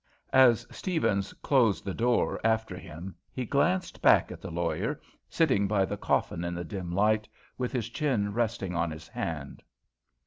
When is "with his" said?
7.55-7.87